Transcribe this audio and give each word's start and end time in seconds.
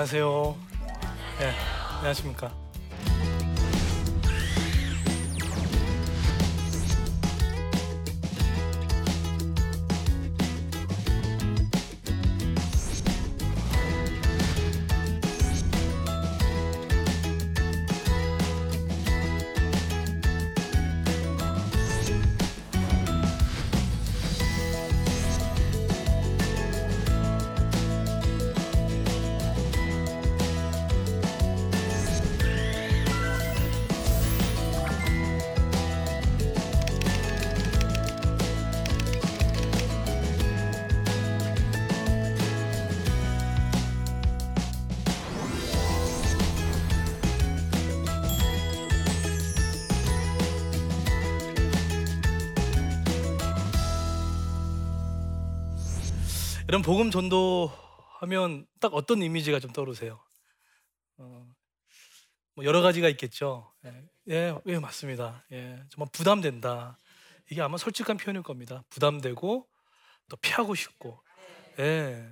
안녕하세요. 0.00 0.56
네, 1.40 1.52
안녕하십니까. 1.98 2.50
이런 56.70 56.82
복음 56.82 57.10
전도 57.10 57.72
하면 58.20 58.64
딱 58.78 58.94
어떤 58.94 59.20
이미지가 59.20 59.58
좀 59.58 59.72
떠오르세요? 59.72 60.22
어, 61.16 61.44
뭐 62.54 62.64
여러 62.64 62.80
가지가 62.80 63.08
있겠죠. 63.08 63.74
예, 63.84 64.08
예, 64.28 64.54
예, 64.66 64.78
맞습니다. 64.78 65.44
예, 65.50 65.82
정말 65.90 66.08
부담된다. 66.12 66.96
이게 67.50 67.60
아마 67.60 67.76
솔직한 67.76 68.18
표현일 68.18 68.44
겁니다. 68.44 68.84
부담되고 68.88 69.66
또 70.28 70.36
피하고 70.36 70.76
싶고. 70.76 71.20
예. 71.80 72.30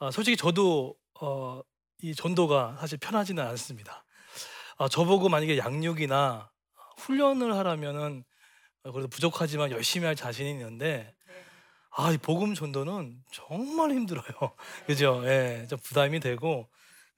아, 0.00 0.10
솔직히 0.10 0.36
저도 0.36 0.96
어, 1.20 1.60
이 2.02 2.16
전도가 2.16 2.78
사실 2.80 2.98
편하지는 2.98 3.46
않습니다. 3.46 4.04
아, 4.76 4.88
저보고 4.88 5.28
만약에 5.28 5.56
양육이나 5.56 6.50
훈련을 6.98 7.54
하라면은 7.58 8.24
그래도 8.82 9.06
부족하지만 9.06 9.70
열심히 9.70 10.04
할 10.04 10.16
자신이 10.16 10.50
있는데 10.50 11.14
아, 11.96 12.10
이 12.10 12.18
복음 12.18 12.54
전도는 12.54 13.22
정말 13.30 13.90
힘들어요. 13.92 14.24
그죠? 14.86 15.22
예, 15.26 15.66
좀 15.70 15.78
부담이 15.78 16.20
되고 16.20 16.68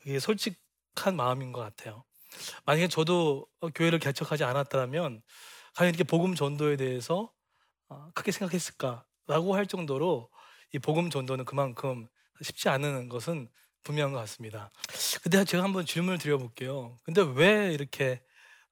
이게 0.05 0.19
솔직한 0.19 1.17
마음인 1.17 1.53
것 1.53 1.61
같아요. 1.61 2.05
만약에 2.67 2.89
저도 2.89 3.47
어, 3.61 3.71
교회를 3.71 3.99
개척하지 3.99 4.45
않았다면 4.45 5.23
과연 5.77 5.89
이렇게 5.89 6.05
복음 6.05 6.35
전도에 6.35 6.77
대해서 6.77 7.33
어, 7.89 8.11
크게 8.15 8.33
생각했을까라고 8.33 9.55
할 9.55 9.67
정도로 9.67 10.31
이 10.75 10.79
복음 10.79 11.11
전도는 11.11 11.47
그만큼 11.47 12.09
쉽지 12.43 12.69
않은 12.69 13.09
것은 13.09 13.49
분명한 13.83 14.13
것 14.13 14.19
같습니다. 14.21 14.71
근데 15.23 15.45
제가 15.45 15.65
한번 15.65 15.87
질문을 15.87 16.19
드려볼게요. 16.19 16.99
근데 17.05 17.23
왜 17.23 17.73
이렇게 17.73 18.23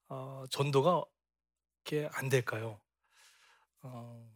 어, 0.09 0.45
전도가 0.51 1.05
이렇게 1.87 2.11
안 2.15 2.29
될까요? 2.29 2.81
어, 3.83 4.34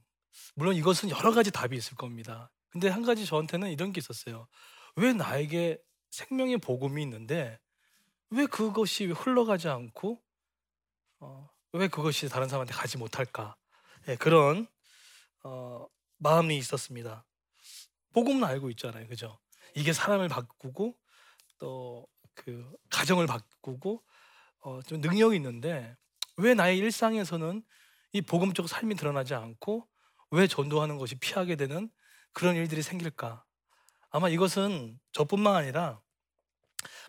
물론 0.55 0.75
이것은 0.75 1.11
여러 1.11 1.33
가지 1.33 1.51
답이 1.51 1.77
있을 1.77 1.97
겁니다. 1.97 2.51
근데 2.71 2.89
한 2.89 3.03
가지 3.03 3.25
저한테는 3.25 3.71
이런 3.71 3.93
게 3.93 3.99
있었어요. 3.99 4.49
왜 4.97 5.13
나에게 5.13 5.79
생명의 6.11 6.59
복음이 6.59 7.03
있는데 7.03 7.59
왜 8.31 8.47
그것이 8.47 9.07
흘러가지 9.07 9.69
않고 9.69 10.21
어, 11.21 11.49
왜 11.73 11.89
그것이 11.89 12.29
다른 12.29 12.49
사람한테 12.49 12.75
가지 12.75 12.99
못할까? 12.99 13.57
네, 14.07 14.17
그런 14.17 14.67
어, 15.45 15.87
마음이 16.19 16.57
있었습니다. 16.59 17.25
복음은 18.13 18.45
알고 18.45 18.71
있잖아요, 18.71 19.07
그죠? 19.07 19.39
이게 19.75 19.93
사람을 19.93 20.29
바꾸고 20.29 20.97
또 21.59 22.07
그 22.39 22.71
가정을 22.91 23.27
바꾸고 23.27 24.03
어, 24.61 24.81
좀 24.83 25.01
능력이 25.01 25.37
있는데 25.37 25.97
왜 26.37 26.55
나의 26.55 26.79
일상에서는 26.79 27.63
이 28.13 28.23
복음적 28.23 28.69
삶이 28.69 28.95
드러나지 28.95 29.35
않고 29.35 29.87
왜 30.31 30.47
전도하는 30.47 30.99
것이 30.99 31.15
피하게 31.17 31.57
되는 31.57 31.91
그런 32.33 32.57
일들이 32.57 32.83
생길까? 32.83 33.45
아마 34.11 34.29
이것은 34.29 34.99
저뿐만 35.13 35.55
아니라 35.57 36.01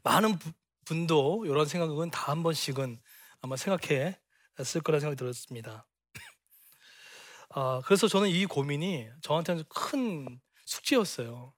많은 0.04 0.38
분도 0.86 1.46
이런 1.46 1.66
생각은 1.66 2.12
다 2.12 2.32
한 2.32 2.44
번씩은 2.44 3.02
아마 3.42 3.56
생각해 3.56 4.20
쓸 4.64 4.82
거라 4.82 5.00
생각이 5.00 5.18
들었습니다. 5.18 5.88
아, 7.50 7.82
그래서 7.86 8.08
저는 8.08 8.30
이 8.30 8.46
고민이 8.46 9.10
저한테는 9.22 9.64
큰 9.70 10.40
숙제였어요. 10.66 11.54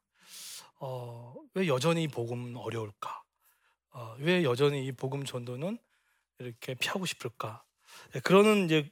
어, 0.80 1.36
왜 1.54 1.68
여전히 1.68 2.08
복음 2.08 2.56
어려울까? 2.56 3.24
어, 3.92 4.16
왜 4.20 4.44
여전히 4.44 4.86
이 4.86 4.92
복음 4.92 5.26
전도는 5.26 5.78
이렇게 6.40 6.76
피하고 6.76 7.06
싶을까? 7.06 7.64
네, 8.14 8.20
그러는 8.20 8.66
이제 8.66 8.90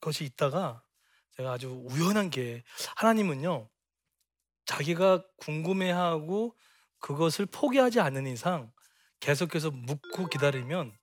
것이 0.00 0.24
있다가 0.24 0.83
제가 1.36 1.52
아주 1.52 1.70
우연한 1.90 2.30
게 2.30 2.62
하나님은요 2.96 3.68
자기가 4.66 5.24
궁금해하고 5.36 6.56
그것을 6.98 7.46
포기하지 7.46 8.00
않는 8.00 8.26
이상 8.26 8.72
계속해서 9.20 9.70
묻고 9.70 10.28
기다리면 10.28 10.96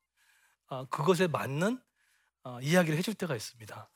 아, 0.67 0.85
그것에 0.89 1.27
맞는 1.27 1.79
아, 2.43 2.59
이야기를 2.61 2.97
해줄 2.97 3.13
때가 3.13 3.35
있습니다. 3.35 3.89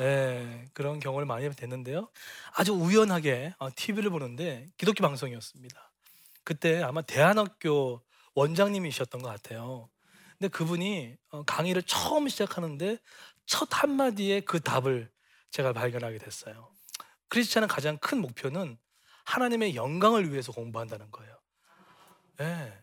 예, 0.00 0.64
그런 0.72 1.00
경험을 1.00 1.26
많이 1.26 1.50
됐는데요. 1.50 2.08
아주 2.54 2.72
우연하게 2.72 3.54
아, 3.58 3.70
TV를 3.70 4.10
보는데 4.10 4.66
기독교 4.76 5.02
방송이었습니다. 5.02 5.92
그때 6.44 6.82
아마 6.82 7.02
대한학교 7.02 8.02
원장님이셨던 8.34 9.22
것 9.22 9.28
같아요. 9.28 9.88
근데 10.38 10.48
그분이 10.48 11.16
어, 11.30 11.42
강의를 11.42 11.82
처음 11.82 12.28
시작하는데 12.28 12.98
첫 13.46 13.68
한마디에 13.72 14.40
그 14.40 14.60
답을 14.60 15.10
제가 15.50 15.72
발견하게 15.72 16.18
됐어요. 16.18 16.72
크리스찬의 17.28 17.68
가장 17.68 17.98
큰 17.98 18.20
목표는 18.20 18.78
하나님의 19.24 19.76
영광을 19.76 20.30
위해서 20.30 20.52
공부한다는 20.52 21.10
거예요. 21.10 21.38
네. 22.38 22.78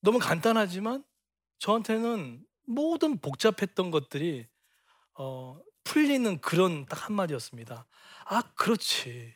너무 0.00 0.18
간단하지만 0.18 1.04
저한테는 1.58 2.44
모든 2.66 3.18
복잡했던 3.18 3.90
것들이 3.90 4.46
어, 5.14 5.58
풀리는 5.84 6.40
그런 6.40 6.86
딱 6.86 7.08
한마디였습니다. 7.08 7.86
아, 8.26 8.42
그렇지. 8.54 9.34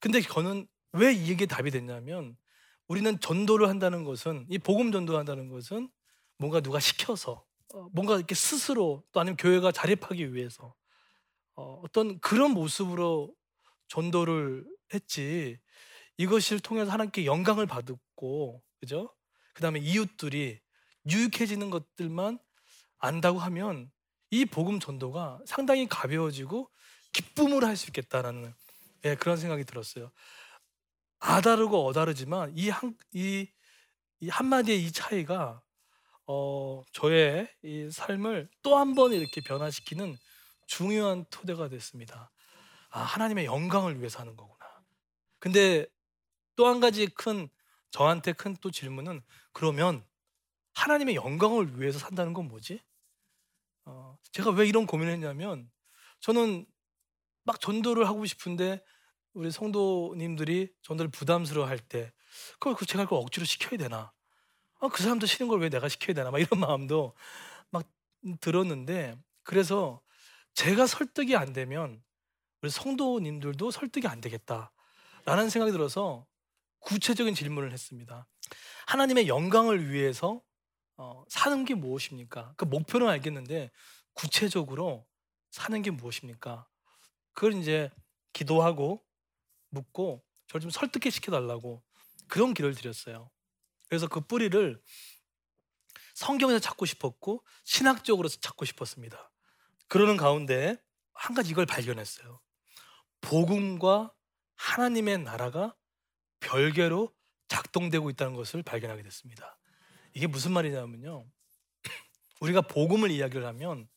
근데 0.00 0.20
저는 0.20 0.66
왜 0.92 1.12
이게 1.12 1.46
답이 1.46 1.70
됐냐면 1.70 2.36
우리는 2.86 3.18
전도를 3.18 3.68
한다는 3.68 4.04
것은 4.04 4.46
이 4.50 4.58
복음 4.58 4.92
전도한다는 4.92 5.48
것은 5.48 5.90
뭔가 6.38 6.60
누가 6.60 6.78
시켜서 6.78 7.44
어, 7.74 7.88
뭔가 7.92 8.16
이렇게 8.16 8.34
스스로 8.34 9.02
또 9.12 9.20
아니면 9.20 9.36
교회가 9.36 9.72
자립하기 9.72 10.34
위해서 10.34 10.74
어, 11.56 11.80
어떤 11.84 12.20
그런 12.20 12.52
모습으로 12.52 13.34
전도를 13.88 14.64
했지 14.94 15.58
이것을 16.18 16.60
통해서 16.60 16.90
하나님께 16.92 17.26
영광을 17.26 17.66
받고 17.66 18.62
그죠? 18.80 19.14
그 19.54 19.62
다음에 19.62 19.80
이웃들이 19.80 20.60
유익해지는 21.10 21.70
것들만 21.70 22.38
안다고 22.98 23.38
하면 23.40 23.90
이 24.30 24.44
복음 24.44 24.80
전도가 24.80 25.40
상당히 25.46 25.86
가벼워지고 25.88 26.70
기쁨을 27.12 27.64
할수 27.64 27.86
있겠다라는 27.88 28.52
예, 29.04 29.14
그런 29.16 29.36
생각이 29.36 29.64
들었어요. 29.64 30.10
아다르고 31.20 31.86
어다르지만 31.86 32.52
이 32.56 32.70
한 32.70 32.96
이 33.14 33.46
이 34.20 34.28
한마디의 34.30 34.82
이 34.84 34.92
차이가 34.92 35.62
어, 36.26 36.82
저의 36.92 37.48
이 37.62 37.90
삶을 37.90 38.48
또 38.62 38.76
한 38.78 38.94
번 38.94 39.12
이렇게 39.12 39.40
변화시키는 39.42 40.16
중요한 40.66 41.24
토대가 41.30 41.68
됐습니다. 41.68 42.30
아, 42.90 43.00
하나님의 43.02 43.46
영광을 43.46 43.98
위해서 43.98 44.20
하는 44.20 44.36
거구나. 44.36 44.66
근데 45.40 45.86
또 46.56 46.66
한 46.68 46.80
가지 46.80 47.06
큰 47.08 47.48
저한테 47.90 48.32
큰 48.32 48.56
또 48.60 48.70
질문은 48.70 49.22
그러면 49.52 50.04
하나님의 50.74 51.16
영광을 51.16 51.80
위해서 51.80 51.98
산다는 51.98 52.32
건 52.34 52.48
뭐지? 52.48 52.80
어, 53.84 54.18
제가 54.32 54.50
왜 54.50 54.66
이런 54.66 54.86
고민을 54.86 55.12
했냐면 55.12 55.70
저는 56.20 56.66
막 57.44 57.60
전도를 57.60 58.08
하고 58.08 58.26
싶은데 58.26 58.84
우리 59.34 59.50
성도님들이 59.52 60.72
전도를 60.82 61.10
부담스러워 61.10 61.68
할 61.68 61.78
때, 61.78 62.12
그걸 62.54 62.74
그 62.76 62.86
제가 62.86 63.04
그걸 63.04 63.20
억지로 63.20 63.46
시켜야 63.46 63.78
되나? 63.78 64.12
아, 64.80 64.88
그 64.88 65.02
사람도 65.02 65.26
싫은 65.26 65.48
걸 65.48 65.60
왜 65.62 65.70
내가 65.70 65.88
시켜야 65.88 66.14
되나? 66.14 66.30
막 66.30 66.40
이런 66.40 66.60
마음도 66.60 67.14
막 67.70 67.88
들었는데, 68.40 69.16
그래서 69.44 70.02
제가 70.56 70.86
설득이 70.86 71.36
안 71.36 71.52
되면 71.52 72.02
우리 72.62 72.70
성도님들도 72.70 73.70
설득이 73.70 74.08
안 74.08 74.22
되겠다라는 74.22 75.50
생각이 75.50 75.70
들어서 75.70 76.26
구체적인 76.80 77.34
질문을 77.34 77.72
했습니다. 77.72 78.26
하나님의 78.86 79.28
영광을 79.28 79.90
위해서 79.90 80.42
어, 80.96 81.24
사는 81.28 81.64
게 81.66 81.74
무엇입니까? 81.74 82.54
그 82.56 82.64
목표는 82.64 83.06
알겠는데 83.06 83.70
구체적으로 84.14 85.06
사는 85.50 85.80
게 85.82 85.90
무엇입니까? 85.90 86.66
그걸 87.34 87.52
이제 87.52 87.90
기도하고 88.32 89.04
묻고 89.68 90.24
저를 90.46 90.62
좀 90.62 90.70
설득해 90.70 91.10
시켜달라고 91.10 91.82
그런 92.28 92.54
기도를 92.54 92.74
드렸어요. 92.74 93.30
그래서 93.88 94.08
그 94.08 94.20
뿌리를 94.20 94.82
성경에서 96.14 96.60
찾고 96.60 96.86
싶었고 96.86 97.44
신학적으로 97.64 98.28
찾고 98.28 98.64
싶었습니다. 98.64 99.30
그러는 99.88 100.16
가운데 100.16 100.76
한 101.12 101.34
가지 101.34 101.50
이걸 101.50 101.66
발견했어요. 101.66 102.40
복음과 103.20 104.12
하나님의 104.56 105.18
나라가 105.18 105.74
별개로 106.40 107.14
작동되고 107.48 108.10
있다는 108.10 108.34
것을 108.34 108.62
발견하게 108.62 109.02
됐습니다. 109.02 109.58
이게 110.14 110.26
무슨 110.26 110.52
말이냐면요. 110.52 111.26
우리가 112.40 112.62
복음을 112.62 113.10
이야기를 113.10 113.46
하면 113.46 113.88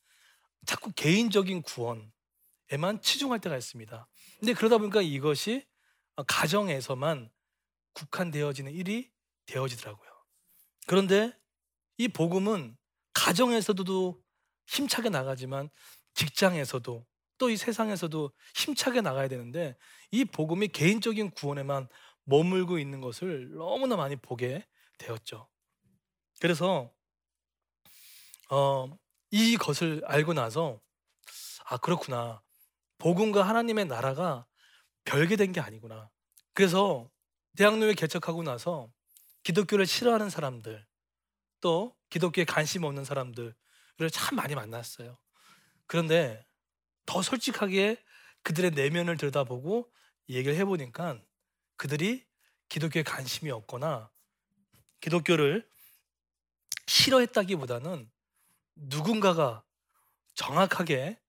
자꾸 0.65 0.91
개인적인 0.91 1.63
구원에만 1.63 3.01
치중할 3.01 3.39
때가 3.39 3.57
있습니다. 3.57 4.07
근데 4.39 4.53
그러다 4.53 4.77
보니까 4.77 5.01
이것이 5.01 5.65
가정에서만 6.27 7.29
국한되어지는 7.93 8.71
일이 8.71 9.11
되어지더라고요. 9.45 10.09
그런데 10.87 11.33
이 11.97 12.07
복음은 12.07 12.77
가정에서도 13.13 14.21
힘차게 14.69 15.09
나가지만 15.09 15.69
직장에서도 16.13 17.05
또 17.37 17.49
이 17.49 17.55
세상에서도 17.55 18.31
힘차게 18.55 18.99
나가야 19.01 19.29
되는데 19.29 19.77
이 20.11 20.25
복음이 20.25 20.67
개인적인 20.69 21.31
구원에만 21.31 21.87
머물고 22.25 22.79
있는 22.79 22.99
것을 23.01 23.49
너무나 23.53 23.95
많이 23.95 24.17
보게 24.17 24.67
되었죠. 24.97 25.47
그래서 26.41 26.91
어, 28.49 28.87
이것을 29.31 30.01
알고 30.05 30.33
나서 30.33 30.81
아 31.65 31.77
그렇구나 31.77 32.41
복음과 32.97 33.43
하나님의 33.47 33.85
나라가 33.85 34.45
별개 35.05 35.35
된 35.37 35.53
게 35.53 35.59
아니구나. 35.61 36.09
그래서 36.53 37.09
대학로에 37.55 37.93
개척하고 37.93 38.43
나서 38.43 38.91
기독교를 39.43 39.85
싫어하는 39.85 40.29
사람들 40.29 40.85
또 41.61 41.95
기독교에 42.09 42.43
관심 42.43 42.83
없는 42.83 43.05
사람들 43.05 43.55
을참 44.01 44.35
많이 44.35 44.55
만났어요. 44.55 45.17
그런데 45.87 46.45
더 47.05 47.21
솔직하게 47.21 48.01
그들의 48.43 48.71
내면을 48.71 49.17
들여다보고 49.17 49.91
얘기를 50.29 50.55
해보니까 50.57 51.19
그들이 51.75 52.25
기독교에 52.69 53.03
관심이 53.03 53.51
없거나 53.51 54.11
기독교를 55.01 55.67
싫어했다기보다는 56.87 58.09
누군가가 58.75 59.63
정확하게 60.35 61.19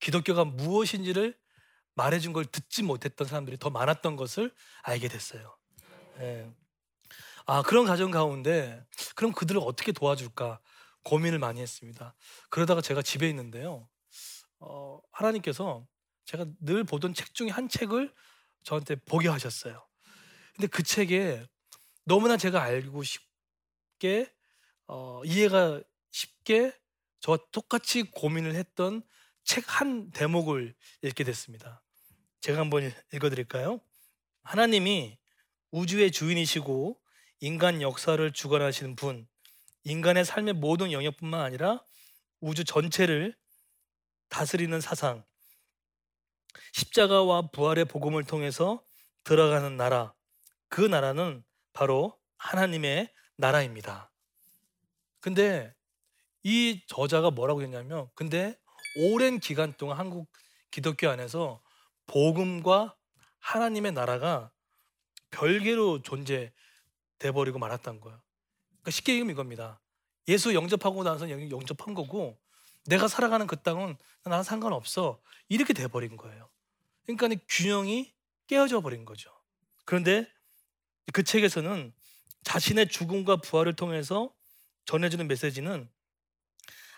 기독교가 0.00 0.44
무엇인지를 0.44 1.38
말해준 1.94 2.32
걸 2.32 2.44
듣지 2.44 2.82
못했던 2.82 3.26
사람들이 3.26 3.58
더 3.58 3.70
많았던 3.70 4.16
것을 4.16 4.54
알게 4.82 5.08
됐어요. 5.08 5.56
예. 6.20 6.50
아 7.46 7.62
그런 7.62 7.86
가정 7.86 8.10
가운데 8.10 8.84
그럼 9.14 9.32
그들을 9.32 9.60
어떻게 9.64 9.92
도와줄까 9.92 10.60
고민을 11.06 11.38
많이 11.38 11.60
했습니다. 11.60 12.16
그러다가 12.50 12.80
제가 12.80 13.00
집에 13.00 13.28
있는데요. 13.28 13.88
어, 14.58 15.00
하나님께서 15.12 15.86
제가 16.24 16.46
늘 16.60 16.82
보던 16.82 17.14
책 17.14 17.32
중에 17.32 17.48
한 17.48 17.68
책을 17.68 18.12
저한테 18.64 18.96
보게 18.96 19.28
하셨어요. 19.28 19.86
근데 20.56 20.66
그 20.66 20.82
책에 20.82 21.46
너무나 22.04 22.36
제가 22.36 22.60
알고 22.60 23.04
싶게 23.04 24.32
어, 24.88 25.22
이해가 25.24 25.80
쉽게 26.10 26.76
저와 27.20 27.38
똑같이 27.52 28.02
고민을 28.02 28.56
했던 28.56 29.02
책 29.44 29.64
한 29.68 30.10
대목을 30.10 30.74
읽게 31.02 31.22
됐습니다. 31.22 31.84
제가 32.40 32.58
한번 32.58 32.92
읽어드릴까요? 33.12 33.80
하나님이 34.42 35.18
우주의 35.70 36.10
주인이시고 36.10 37.00
인간 37.40 37.80
역사를 37.80 38.32
주관하시는 38.32 38.96
분, 38.96 39.28
인간의 39.86 40.24
삶의 40.24 40.54
모든 40.54 40.90
영역뿐만 40.90 41.40
아니라 41.40 41.80
우주 42.40 42.64
전체를 42.64 43.36
다스리는 44.28 44.80
사상, 44.80 45.24
십자가와 46.72 47.50
부활의 47.52 47.84
복음을 47.84 48.24
통해서 48.24 48.82
들어가는 49.22 49.76
나라, 49.76 50.12
그 50.68 50.80
나라는 50.80 51.44
바로 51.72 52.18
하나님의 52.36 53.12
나라입니다. 53.36 54.10
근데 55.20 55.72
이 56.42 56.82
저자가 56.88 57.30
뭐라고 57.30 57.62
했냐면, 57.62 58.10
근데 58.16 58.58
오랜 58.96 59.38
기간 59.38 59.72
동안 59.74 59.98
한국 60.00 60.28
기독교 60.72 61.08
안에서 61.08 61.62
복음과 62.06 62.96
하나님의 63.38 63.92
나라가 63.92 64.50
별개로 65.30 66.02
존재돼 66.02 67.30
버리고 67.32 67.60
말았던 67.60 68.00
거예요. 68.00 68.25
그러니까 68.86 68.90
쉽게 68.92 69.12
얘기하면 69.14 69.32
이겁니다. 69.32 69.80
예수 70.28 70.54
영접하고 70.54 71.02
나서 71.02 71.28
영접한 71.28 71.94
거고 71.94 72.38
내가 72.84 73.08
살아가는 73.08 73.46
그 73.48 73.60
땅은 73.60 73.96
나랑 74.24 74.44
상관없어. 74.44 75.20
이렇게 75.48 75.72
돼 75.72 75.88
버린 75.88 76.16
거예요. 76.16 76.48
그러니까 77.04 77.42
균형이 77.48 78.12
깨어져 78.46 78.80
버린 78.80 79.04
거죠. 79.04 79.30
그런데 79.84 80.28
그 81.12 81.24
책에서는 81.24 81.92
자신의 82.44 82.88
죽음과 82.88 83.36
부활을 83.36 83.74
통해서 83.74 84.32
전해주는 84.84 85.26
메시지는 85.26 85.88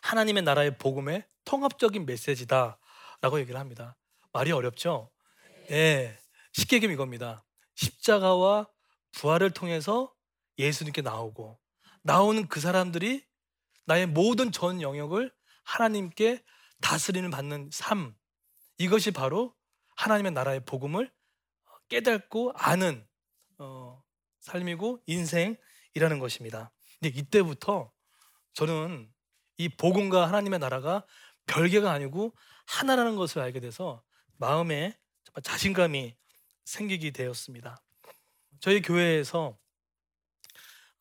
하나님의 0.02 0.42
나라의 0.42 0.76
복음의 0.76 1.24
통합적인 1.46 2.04
메시지다라고 2.04 3.40
얘기를 3.40 3.58
합니다. 3.58 3.96
말이 4.32 4.52
어렵죠? 4.52 5.10
예. 5.70 5.74
네. 5.74 6.18
쉽게 6.52 6.76
얘기하면 6.76 6.94
이겁니다. 6.94 7.44
십자가와 7.76 8.68
부활을 9.12 9.50
통해서 9.52 10.12
예수님께 10.58 11.00
나오고 11.00 11.58
나오는 12.08 12.48
그 12.48 12.58
사람들이 12.58 13.22
나의 13.84 14.06
모든 14.06 14.50
전 14.50 14.80
영역을 14.80 15.30
하나님께 15.62 16.42
다스리는 16.80 17.30
받는 17.30 17.68
삶 17.70 18.16
이것이 18.78 19.10
바로 19.10 19.54
하나님의 19.94 20.32
나라의 20.32 20.64
복음을 20.64 21.12
깨닫고 21.90 22.52
아는 22.54 23.06
어, 23.58 24.02
삶이고 24.40 25.02
인생이라는 25.04 26.18
것입니다. 26.18 26.72
근데 26.98 27.14
이때부터 27.14 27.92
저는 28.54 29.12
이 29.58 29.68
복음과 29.68 30.28
하나님의 30.28 30.60
나라가 30.60 31.04
별개가 31.44 31.92
아니고 31.92 32.34
하나라는 32.68 33.16
것을 33.16 33.42
알게 33.42 33.60
돼서 33.60 34.02
마음에 34.38 34.98
자신감이 35.42 36.16
생기게 36.64 37.10
되었습니다. 37.10 37.82
저희 38.60 38.80
교회에서 38.80 39.58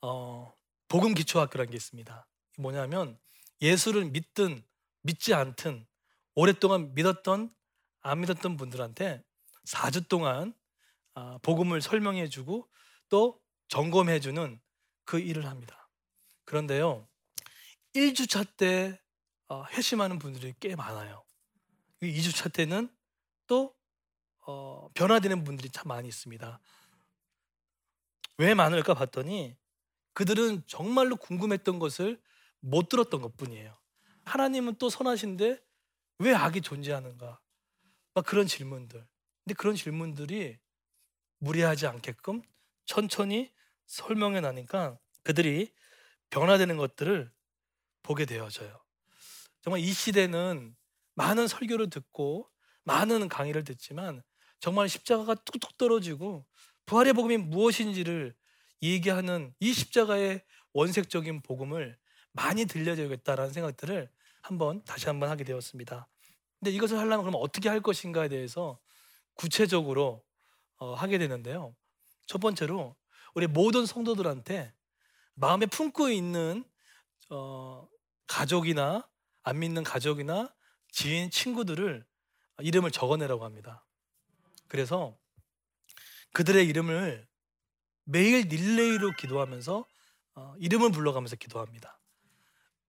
어, 0.02 0.57
복음 0.88 1.14
기초학교라는 1.14 1.72
게 1.72 1.76
있습니다. 1.76 2.28
뭐냐면 2.58 3.20
예수를 3.62 4.06
믿든 4.06 4.64
믿지 5.02 5.34
않든 5.34 5.86
오랫동안 6.36 6.94
믿었던 6.94 7.54
안 8.02 8.20
믿었던 8.22 8.58
분들한테 8.58 9.24
4주 9.66 10.08
동안 10.08 10.54
아, 11.14 11.40
복음을 11.42 11.82
설명해 11.82 12.30
주고 12.30 12.70
또 13.10 13.42
점검해 13.70 14.20
주는 14.20 14.60
그 15.04 15.20
일을 15.20 15.46
합니다. 15.46 15.90
그런데요, 16.46 17.08
1주차 17.94 18.48
때 18.56 19.02
어, 19.48 19.66
회심하는 19.72 20.20
분들이 20.20 20.54
꽤 20.60 20.76
많아요. 20.76 21.24
2주차 22.02 22.54
때는 22.54 22.90
또 23.48 23.76
어, 24.46 24.90
변화되는 24.94 25.44
분들이 25.44 25.70
참 25.70 25.88
많이 25.88 26.08
있습니다. 26.08 26.60
왜 28.38 28.54
많을까 28.54 28.94
봤더니 28.94 29.58
그들은 30.18 30.64
정말로 30.66 31.16
궁금했던 31.16 31.78
것을 31.78 32.20
못 32.60 32.90
들었던 32.90 33.22
것 33.22 33.38
뿐이에요. 33.38 33.78
하나님은 34.26 34.78
또 34.80 34.90
선하신데 34.90 35.64
왜 36.18 36.34
악이 36.34 36.62
존재하는가? 36.62 37.40
막 38.16 38.26
그런 38.26 38.48
질문들. 38.48 39.00
근데 39.44 39.54
그런 39.54 39.76
질문들이 39.76 40.58
무리하지 41.38 41.86
않게끔 41.86 42.42
천천히 42.86 43.54
설명해 43.86 44.42
나니까 44.42 44.98
그들이 45.22 45.72
변화되는 46.32 46.78
것들을 46.78 47.32
보게 48.02 48.26
되어져요. 48.26 48.76
정말 49.62 49.82
이 49.82 49.94
시대는 49.94 50.76
많은 51.14 51.48
설교를 51.48 51.92
듣고 51.92 52.50
많은 52.86 53.30
강의를 53.30 53.64
듣지만 53.64 54.24
정말 54.60 54.90
십자가가 54.90 55.36
뚝뚝 55.36 55.78
떨어지고 55.78 56.48
부활의 56.88 57.14
복음이 57.14 57.38
무엇인지를 57.38 58.36
얘기하는 58.82 59.54
이 59.60 59.74
십자가의 59.74 60.44
원색적인 60.74 61.42
복음을 61.42 61.98
많이 62.32 62.66
들려줘야겠다라는 62.66 63.52
생각들을 63.52 64.10
한번 64.42 64.84
다시 64.86 65.08
한번 65.08 65.30
하게 65.30 65.44
되었습니다. 65.44 66.08
근데 66.60 66.72
이것을 66.72 66.98
하려면 66.98 67.26
그럼 67.26 67.36
어떻게 67.38 67.70
할 67.70 67.82
것인가에 67.82 68.30
대해서 68.30 68.80
구체적으로 69.34 70.24
어, 70.78 70.94
하게 70.94 71.18
되는데요. 71.18 71.76
첫 72.26 72.40
번째로 72.40 72.96
우리 73.34 73.48
모든 73.48 73.86
성도들한테 73.86 74.74
마음에 75.34 75.66
품고 75.66 76.10
있는 76.10 76.64
어, 77.30 77.88
가족이나 78.28 79.08
안 79.44 79.60
믿는 79.60 79.84
가족이나 79.84 80.54
지인 80.92 81.30
친구들을 81.30 82.06
이름을 82.60 82.92
적어내라고 82.92 83.46
합니다. 83.46 83.86
그래서 84.68 85.18
그들의 86.34 86.68
이름을 86.68 87.28
매일 88.10 88.48
릴레이로 88.48 89.12
기도하면서 89.12 89.86
어, 90.36 90.56
이름을 90.60 90.92
불러가면서 90.92 91.36
기도합니다. 91.36 92.00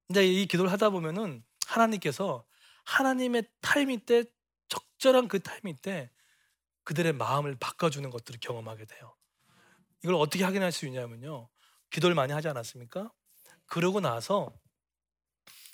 이제 0.08 0.24
이 0.24 0.46
기도를 0.46 0.70
하다 0.70 0.90
보면은 0.90 1.44
하나님께서 1.66 2.44
하나님의 2.84 3.44
타이밍 3.60 4.00
때 4.00 4.24
적절한 4.68 5.28
그 5.28 5.40
타이밍 5.40 5.76
때 5.82 6.10
그들의 6.84 7.14
마음을 7.14 7.56
바꿔주는 7.56 8.08
것들을 8.10 8.38
경험하게 8.40 8.86
돼요. 8.86 9.14
이걸 10.04 10.14
어떻게 10.14 10.44
확인할 10.44 10.70
수 10.70 10.86
있냐면요. 10.86 11.48
기도를 11.90 12.14
많이 12.14 12.32
하지 12.32 12.48
않았습니까? 12.48 13.10
그러고 13.66 14.00
나서 14.00 14.54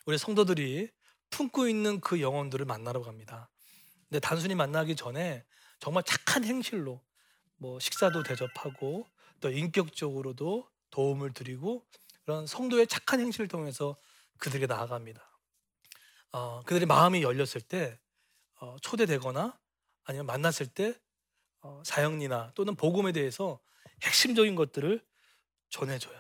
우리 0.07 0.17
성도들이 0.17 0.91
품고 1.31 1.69
있는 1.69 2.01
그 2.01 2.21
영혼들을 2.21 2.65
만나러 2.65 3.03
갑니다. 3.03 3.51
근데 4.09 4.21
단순히 4.21 4.55
만나기 4.55 4.97
전에 4.97 5.45
정말 5.81 6.03
착한 6.05 6.45
행실로 6.45 7.05
뭐 7.57 7.79
식사도 7.79 8.23
대접하고 8.23 9.07
또 9.45 9.51
인격적으로도 9.51 10.67
도움을 10.89 11.35
드리고 11.35 11.87
그런 12.23 12.47
성도의 12.47 12.87
착한 12.87 13.21
행실을 13.21 13.47
통해서 13.47 13.95
그들에게 14.39 14.67
나아갑니다. 14.67 15.21
어, 16.33 16.63
그들의 16.63 16.87
마음이 16.87 17.23
열렸을 17.23 17.61
때 17.61 18.01
어, 18.59 18.77
초대되거나 18.81 19.55
아니면 20.05 20.25
만났을 20.25 20.67
때 20.67 20.99
어, 21.61 21.83
사형리나 21.85 22.53
또는 22.55 22.75
복음에 22.75 23.13
대해서 23.13 23.61
핵심적인 24.03 24.55
것들을 24.55 25.05
전해줘요. 25.69 26.19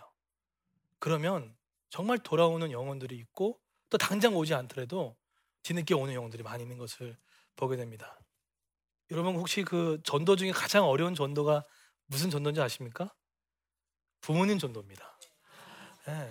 그러면 0.98 1.56
정말 1.88 2.18
돌아오는 2.18 2.70
영혼들이 2.70 3.16
있고 3.16 3.58
또 3.88 3.96
당장 3.96 4.36
오지 4.36 4.52
않더라도 4.52 5.16
뒤늦게 5.62 5.94
오는 5.94 6.12
영혼들이 6.12 6.42
많이 6.42 6.62
있는 6.62 6.76
것을 6.76 7.16
보게 7.56 7.78
됩니다. 7.78 8.20
여러분 9.10 9.34
혹시 9.36 9.62
그 9.62 9.98
전도 10.04 10.36
중에 10.36 10.50
가장 10.50 10.84
어려운 10.84 11.14
전도가 11.14 11.64
무슨 12.14 12.30
전도인지 12.30 12.60
아십니까? 12.60 13.12
부모님 14.20 14.60
전도입니다. 14.60 15.18
예. 16.08 16.30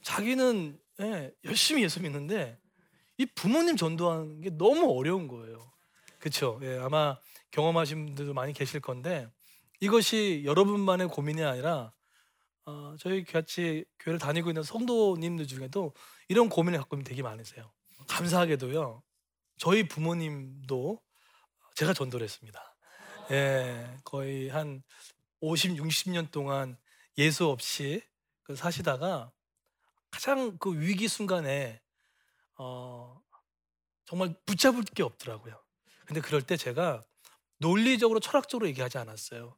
자기는 0.00 0.78
예, 1.00 1.32
열심히 1.44 1.82
예수 1.82 2.00
믿는데 2.00 2.56
이 3.18 3.26
부모님 3.26 3.76
전도하는 3.76 4.40
게 4.42 4.50
너무 4.50 4.96
어려운 4.96 5.26
거예요. 5.26 5.72
그렇죠? 6.20 6.60
예, 6.62 6.78
아마 6.78 7.18
경험하신 7.50 8.06
분들도 8.06 8.32
많이 8.32 8.52
계실 8.52 8.78
건데 8.78 9.28
이것이 9.80 10.42
여러분만의 10.44 11.08
고민이 11.08 11.42
아니라 11.42 11.92
어, 12.64 12.94
저희 13.00 13.24
같이 13.24 13.84
교회를 13.98 14.20
다니고 14.20 14.50
있는 14.50 14.62
성도님들 14.62 15.48
중에도 15.48 15.94
이런 16.28 16.48
고민을 16.48 16.78
갖고 16.78 16.94
있는 16.94 17.02
되게 17.02 17.22
많으세요. 17.22 17.72
감사하게도요. 18.06 19.02
저희 19.58 19.88
부모님도 19.88 21.02
제가 21.74 21.92
전도를 21.92 22.22
했습니다. 22.22 22.71
예, 23.30 23.98
거의 24.04 24.48
한 24.48 24.82
50, 25.40 25.76
60년 25.76 26.30
동안 26.30 26.76
예수 27.18 27.46
없이 27.46 28.02
그 28.42 28.56
사시다가 28.56 29.30
가장 30.10 30.58
그 30.58 30.78
위기 30.78 31.08
순간에 31.08 31.80
어, 32.56 33.20
정말 34.04 34.34
붙잡을 34.44 34.82
게 34.84 35.02
없더라고요. 35.02 35.60
근데 36.04 36.20
그럴 36.20 36.42
때 36.42 36.56
제가 36.56 37.02
논리적으로 37.58 38.20
철학적으로 38.20 38.68
얘기하지 38.68 38.98
않았어요. 38.98 39.56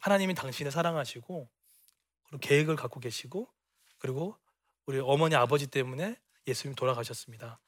하나님이 0.00 0.34
당신을 0.34 0.70
사랑하시고 0.70 1.48
그리고 2.24 2.40
계획을 2.40 2.76
갖고 2.76 3.00
계시고 3.00 3.48
그리고 3.98 4.36
우리 4.86 5.00
어머니 5.00 5.34
아버지 5.34 5.66
때문에 5.66 6.16
예수님 6.46 6.74
돌아가셨습니다. 6.76 7.58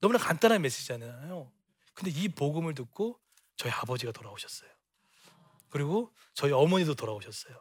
너무나 0.00 0.18
간단한 0.18 0.62
메시지잖아요. 0.62 1.52
근데 1.94 2.10
이 2.10 2.28
복음을 2.28 2.74
듣고 2.74 3.20
저희 3.56 3.72
아버지가 3.72 4.12
돌아오셨어요. 4.12 4.70
그리고 5.70 6.14
저희 6.34 6.52
어머니도 6.52 6.94
돌아오셨어요. 6.94 7.60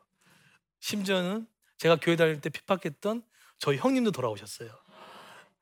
심지어는 0.80 1.48
제가 1.78 1.98
교회 1.98 2.16
다닐 2.16 2.40
때 2.40 2.50
핍박했던 2.50 3.24
저희 3.58 3.78
형님도 3.78 4.12
돌아오셨어요. 4.12 4.70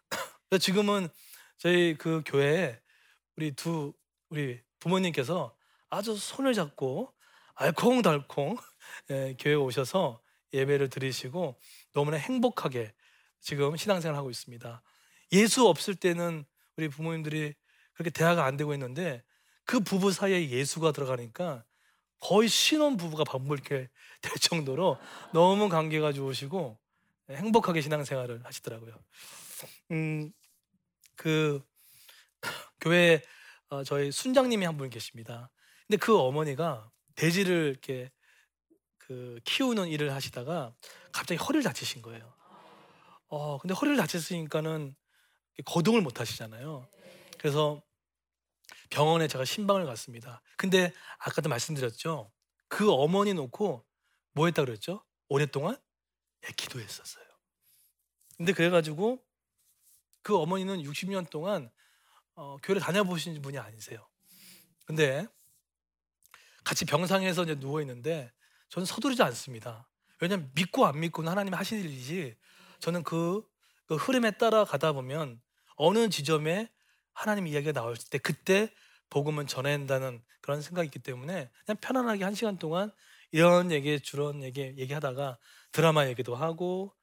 지금은 0.60 1.10
저희 1.58 1.96
그 1.98 2.22
교회에 2.26 2.80
우리 3.36 3.52
두 3.52 3.94
우리 4.30 4.62
부모님께서 4.80 5.56
아주 5.90 6.16
손을 6.16 6.54
잡고 6.54 7.14
알콩달콩 7.56 8.58
예, 9.12 9.36
교회 9.40 9.54
오셔서 9.54 10.22
예배를 10.54 10.90
드리시고 10.90 11.60
너무나 11.94 12.18
행복하게 12.18 12.94
지금 13.40 13.76
신앙생활 13.78 14.18
하고 14.18 14.30
있습니다. 14.30 14.82
예수 15.34 15.68
없을 15.68 15.96
때는 15.96 16.46
우리 16.78 16.90
부모님들이 16.90 17.54
그렇게 17.94 18.10
대화가 18.10 18.46
안 18.46 18.58
되고 18.58 18.74
있는데 18.74 19.24
그 19.66 19.80
부부 19.80 20.12
사이에 20.12 20.50
예수가 20.50 20.92
들어가니까 20.92 21.64
거의 22.20 22.48
신혼 22.50 22.98
부부가 22.98 23.24
반복게 23.24 23.90
될 24.22 24.34
정도로 24.40 24.98
너무 25.34 25.70
관계가 25.70 26.14
좋으시고 26.14 26.78
행복하게 27.30 27.82
신앙생활을 27.82 28.46
하시더라고요. 28.46 28.94
음, 29.92 30.32
그 31.16 31.62
교회 32.82 33.22
어, 33.70 33.84
저희 33.84 34.12
순장님이 34.12 34.66
한 34.66 34.78
분 34.78 34.90
계십니다. 34.90 35.50
근데 35.88 35.98
그 35.98 36.18
어머니가 36.18 36.92
돼지를 37.16 37.70
이렇게 37.72 38.12
그 38.98 39.40
키우는 39.46 39.88
일을 39.90 40.14
하시다가 40.14 40.74
갑자기 41.12 41.40
허리를 41.42 41.64
다치신 41.64 42.02
거예요. 42.02 42.34
어, 43.28 43.58
근데 43.60 43.74
허리를 43.74 43.98
다쳤으니까는 43.98 44.96
거동을 45.66 46.02
못 46.02 46.20
하시잖아요. 46.20 46.88
그래서 47.38 47.82
병원에 48.90 49.28
제가 49.28 49.46
신방을 49.46 49.86
갔습니다. 49.86 50.42
근데 50.58 50.94
아까도 51.20 51.50
말씀드렸죠. 51.50 52.32
그 52.68 52.92
어머니 52.92 53.34
놓고 53.34 53.86
뭐 54.34 54.46
했다 54.46 54.64
그랬죠? 54.64 55.04
오랫동안 55.30 55.78
예, 56.48 56.52
기도했었어요. 56.56 57.24
근데 58.38 58.52
그래가지고 58.54 59.24
그 60.22 60.38
어머니는 60.38 60.82
60년 60.82 61.30
동안 61.30 61.72
어, 62.36 62.58
교회를 62.64 62.82
다녀보신 62.82 63.42
분이 63.42 63.58
아니세요. 63.58 64.08
근데 64.86 65.28
같이 66.64 66.86
병상에서 66.86 67.44
이제 67.44 67.56
누워 67.56 67.82
있는데 67.82 68.32
저는 68.70 68.86
서두르지 68.86 69.22
않습니다. 69.24 69.88
왜냐하면 70.20 70.52
믿고 70.56 70.86
안 70.86 71.00
믿고는 71.00 71.30
하나님 71.30 71.54
하신 71.54 71.80
일이지 71.80 72.36
저는 72.80 73.04
그, 73.04 73.48
그 73.86 73.96
흐름에 73.96 74.32
따라 74.32 74.66
가다 74.66 74.94
보면 74.94 75.42
어느 75.76 76.10
지점에 76.10 76.72
하나님 77.14 77.48
이야기가 77.48 77.72
나올 77.72 77.96
때 77.98 78.18
그때 78.18 78.74
복음은 79.10 79.48
전해야 79.48 79.74
한다는 79.74 80.24
그런 80.42 80.62
생각이 80.62 80.88
있기 80.88 81.00
때문에 81.00 81.50
그냥 81.66 81.78
편안하게 81.80 82.24
한 82.24 82.36
시간 82.36 82.58
동안 82.58 82.92
이런 83.32 83.72
얘기 83.72 84.00
저런 84.00 84.44
얘기 84.44 84.62
얘기하다가 84.62 85.38
드라마 85.72 86.08
얘기도 86.08 86.36
하고 86.36 86.94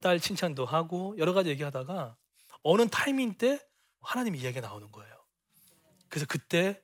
딸 0.00 0.20
칭찬도 0.20 0.66
하고 0.66 1.14
여러 1.18 1.32
가지 1.32 1.50
얘기하다가 1.50 2.16
어느 2.62 2.88
타이밍 2.88 3.34
때 3.34 3.60
하나님 4.00 4.34
이야기가 4.34 4.66
나오는 4.66 4.90
거예요. 4.92 5.14
그래서 6.08 6.26
그때 6.28 6.82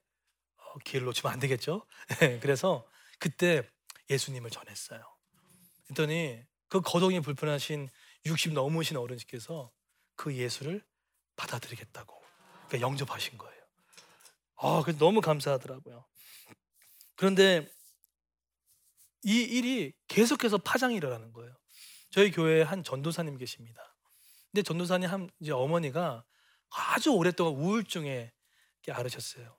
어, 0.57 0.79
기회를 0.85 1.07
놓치면 1.07 1.33
안 1.33 1.39
되겠죠. 1.39 1.87
네, 2.21 2.39
그래서 2.41 2.87
그때 3.19 3.69
예수님을 4.09 4.51
전했어요. 4.51 5.03
그랬더니 5.85 6.43
그 6.69 6.81
거동이 6.81 7.21
불편하신 7.21 7.89
60 8.27 8.53
넘으신 8.53 8.97
어른께서 8.97 9.71
그 10.17 10.35
예수를 10.35 10.85
받아들이겠다고 11.37 12.20
그러니까 12.71 12.87
영접하신 12.87 13.37
거예요. 13.37 13.61
아, 14.57 14.83
그 14.85 14.97
너무 14.97 15.21
감사하더라고요. 15.21 16.05
그런데 17.17 17.69
이 19.25 19.43
일이 19.43 19.93
계속해서 20.07 20.59
파장이 20.59 20.95
일어나는 20.95 21.33
거예요. 21.33 21.55
저희 22.11 22.31
교회에 22.31 22.63
한 22.63 22.83
전도사님 22.85 23.37
계십니다. 23.37 23.95
근데 24.51 24.63
전도사님 24.63 25.11
한 25.11 25.31
이제 25.41 25.53
어머니가 25.53 26.25
아주 26.71 27.11
오랫동안 27.11 27.55
우울증에 27.55 28.33
앓으셨어요. 28.89 29.57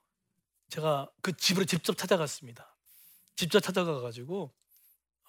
제가 0.70 1.10
그 1.22 1.36
집으로 1.36 1.65
직접 1.65 1.98
찾아갔습니다. 1.98 2.75
직접 3.36 3.60
찾아가 3.60 4.00
가지고 4.00 4.53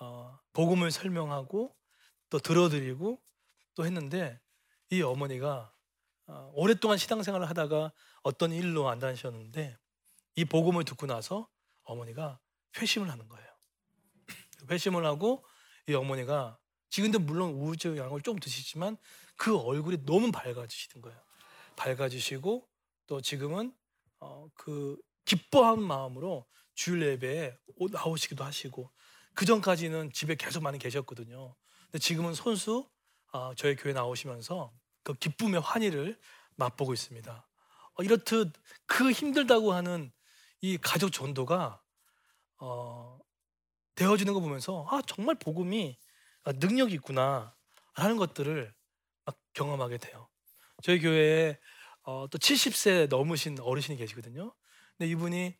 어, 0.00 0.38
복음을 0.52 0.90
설명하고 0.90 1.76
또 2.30 2.38
들어드리고 2.38 3.20
또 3.74 3.84
했는데 3.84 4.40
이 4.90 5.02
어머니가 5.02 5.72
어, 5.74 5.81
오랫동안 6.54 6.98
신앙생활을 6.98 7.48
하다가 7.48 7.92
어떤 8.22 8.52
일로 8.52 8.88
안 8.88 8.98
다니셨는데 8.98 9.76
이 10.36 10.44
복음을 10.44 10.84
듣고 10.84 11.06
나서 11.06 11.48
어머니가 11.84 12.38
회심을 12.78 13.10
하는 13.10 13.28
거예요. 13.28 13.48
회심을 14.70 15.04
하고 15.04 15.44
이 15.88 15.94
어머니가 15.94 16.58
지금도 16.88 17.20
물론 17.20 17.50
우울증 17.50 17.96
약을 17.96 18.22
좀 18.22 18.38
드시지만 18.38 18.96
그 19.36 19.56
얼굴이 19.56 20.04
너무 20.04 20.30
밝아지시는 20.30 21.02
거예요. 21.02 21.18
밝아지시고 21.76 22.68
또 23.06 23.20
지금은 23.20 23.74
어, 24.20 24.48
그 24.54 24.96
기뻐한 25.24 25.82
마음으로 25.82 26.46
주일 26.74 27.02
예배에 27.02 27.56
나오시기도 27.90 28.44
하시고 28.44 28.90
그 29.34 29.44
전까지는 29.46 30.12
집에 30.12 30.34
계속 30.34 30.62
많이 30.62 30.78
계셨거든요. 30.78 31.54
근데 31.84 31.98
지금은 31.98 32.34
손수 32.34 32.88
어, 33.32 33.54
저희 33.54 33.74
교회 33.74 33.92
나오시면서 33.92 34.72
그 35.02 35.14
기쁨의 35.14 35.60
환희를 35.60 36.18
맛보고 36.56 36.92
있습니다. 36.92 37.48
어, 37.94 38.02
이렇듯 38.02 38.52
그 38.86 39.10
힘들다고 39.10 39.72
하는 39.72 40.12
이 40.60 40.78
가족 40.78 41.10
전도가 41.10 41.82
어, 42.58 43.18
되어지는 43.94 44.32
거 44.32 44.40
보면서 44.40 44.86
아 44.90 45.02
정말 45.06 45.34
복음이 45.34 45.98
능력이 46.46 46.94
있구나 46.94 47.54
하는 47.94 48.16
것들을 48.16 48.72
막 49.24 49.38
경험하게 49.52 49.98
돼요. 49.98 50.28
저희 50.82 51.00
교회에 51.00 51.58
어, 52.04 52.26
또 52.30 52.38
70세 52.38 53.08
넘으신 53.08 53.60
어르신이 53.60 53.98
계시거든요. 53.98 54.54
근데 54.96 55.10
이분이 55.10 55.56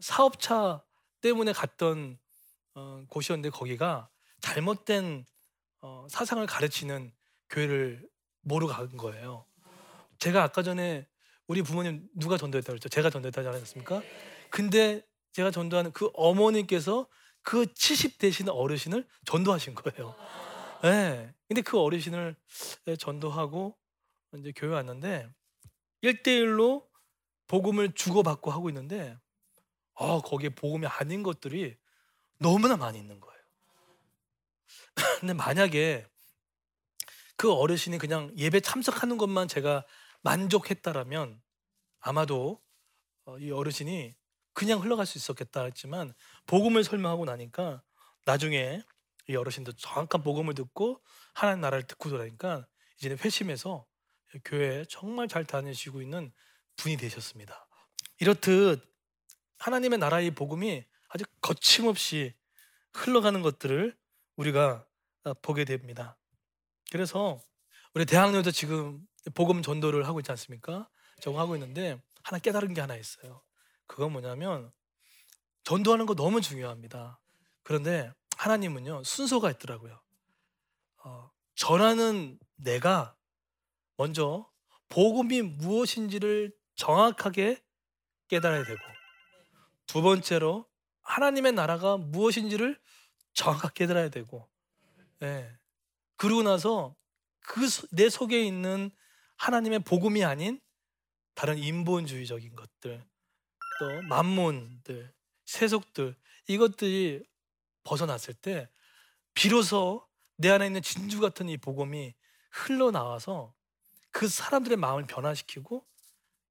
사업차 0.00 0.84
때문에 1.20 1.52
갔던 1.52 2.18
어, 2.74 3.04
곳이었는데 3.08 3.50
거기가 3.50 4.08
잘못된 4.40 5.24
어, 5.80 6.06
사상을 6.10 6.44
가르치는 6.46 7.12
교회를 7.50 8.08
모르고 8.44 8.72
간 8.72 8.96
거예요. 8.96 9.46
제가 10.18 10.42
아까 10.42 10.62
전에 10.62 11.06
우리 11.46 11.62
부모님 11.62 12.08
누가 12.14 12.36
전도했다고 12.36 12.72
그랬죠? 12.72 12.88
제가 12.88 13.10
전도했다지 13.10 13.48
않았습니까? 13.48 14.02
근데 14.50 15.02
제가 15.32 15.50
전도하는 15.50 15.92
그 15.92 16.10
어머님께서 16.14 17.06
그 17.42 17.72
70 17.74 18.18
되신 18.18 18.48
어르신을 18.48 19.06
전도하신 19.26 19.74
거예요. 19.74 20.16
예. 20.84 20.88
네. 20.88 21.34
근데 21.48 21.62
그 21.62 21.78
어르신을 21.78 22.36
전도하고 22.98 23.76
이제 24.38 24.52
교회 24.56 24.70
왔는데 24.74 25.28
1대1로 26.02 26.86
복음을 27.46 27.92
주고받고 27.92 28.50
하고 28.50 28.68
있는데 28.70 29.16
아, 29.94 30.20
거기에 30.24 30.50
복음이 30.50 30.86
아닌 30.86 31.22
것들이 31.22 31.76
너무나 32.38 32.76
많이 32.76 32.98
있는 32.98 33.20
거예요. 33.20 33.40
근데 35.20 35.34
만약에 35.34 36.06
그 37.36 37.52
어르신이 37.52 37.98
그냥 37.98 38.32
예배 38.36 38.60
참석하는 38.60 39.18
것만 39.18 39.48
제가 39.48 39.84
만족했다라면 40.22 41.40
아마도 42.00 42.60
어, 43.24 43.38
이 43.38 43.50
어르신이 43.50 44.14
그냥 44.52 44.80
흘러갈 44.80 45.06
수 45.06 45.18
있었겠다 45.18 45.64
했지만 45.64 46.14
복음을 46.46 46.84
설명하고 46.84 47.24
나니까 47.24 47.82
나중에 48.24 48.82
이 49.28 49.36
어르신도 49.36 49.72
정확한 49.72 50.22
복음을 50.22 50.54
듣고 50.54 51.00
하나님 51.32 51.62
나라를 51.62 51.86
듣고 51.86 52.08
돌아니까 52.08 52.66
이제는 52.98 53.18
회심해서 53.18 53.86
교회에 54.44 54.84
정말 54.88 55.28
잘 55.28 55.44
다니시고 55.44 56.02
있는 56.02 56.32
분이 56.76 56.96
되셨습니다. 56.96 57.66
이렇듯 58.20 58.82
하나님의 59.58 59.98
나라의 59.98 60.32
복음이 60.32 60.84
아주 61.08 61.24
거침없이 61.40 62.34
흘러가는 62.92 63.40
것들을 63.42 63.96
우리가 64.36 64.86
어, 65.24 65.34
보게 65.34 65.64
됩니다. 65.64 66.16
그래서 66.90 67.40
우리 67.94 68.04
대학로에서 68.06 68.50
지금 68.50 69.06
복음 69.34 69.62
전도를 69.62 70.06
하고 70.06 70.20
있지 70.20 70.30
않습니까? 70.32 70.88
적응하고 71.20 71.56
있는데 71.56 72.00
하나 72.22 72.38
깨달은 72.38 72.74
게 72.74 72.80
하나 72.80 72.96
있어요. 72.96 73.42
그건 73.86 74.12
뭐냐면 74.12 74.72
전도하는 75.62 76.06
거 76.06 76.14
너무 76.14 76.40
중요합니다. 76.40 77.20
그런데 77.62 78.12
하나님은요 78.36 79.04
순서가 79.04 79.50
있더라고요. 79.52 80.00
어, 81.04 81.30
전하는 81.54 82.38
내가 82.56 83.16
먼저 83.96 84.50
복음이 84.88 85.42
무엇인지를 85.42 86.52
정확하게 86.76 87.62
깨달아야 88.28 88.64
되고 88.64 88.80
두 89.86 90.02
번째로 90.02 90.66
하나님의 91.02 91.52
나라가 91.52 91.96
무엇인지를 91.96 92.80
정확하게 93.34 93.74
깨달아야 93.74 94.08
되고 94.08 94.48
예. 95.22 95.50
그러고 96.16 96.42
나서 96.42 96.94
그 97.40 97.66
내 97.90 98.08
속에 98.08 98.42
있는 98.44 98.90
하나님의 99.36 99.80
복음이 99.80 100.24
아닌 100.24 100.60
다른 101.34 101.58
인본주의적인 101.58 102.54
것들 102.56 103.04
또 103.80 104.02
만몬들 104.02 105.12
세속들 105.44 106.16
이것들이 106.46 107.24
벗어났을 107.82 108.34
때 108.34 108.68
비로소 109.34 110.06
내 110.36 110.50
안에 110.50 110.66
있는 110.66 110.82
진주 110.82 111.20
같은 111.20 111.48
이 111.48 111.56
복음이 111.56 112.14
흘러나와서 112.50 113.54
그 114.10 114.28
사람들의 114.28 114.76
마음을 114.78 115.06
변화시키고 115.06 115.84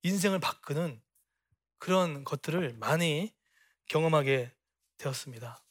인생을 0.03 0.39
바꾸는 0.39 1.01
그런 1.77 2.23
것들을 2.23 2.73
많이 2.73 3.33
경험하게 3.87 4.51
되었습니다. 4.97 5.63